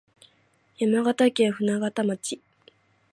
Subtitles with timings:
[0.79, 2.41] 山形県舟形町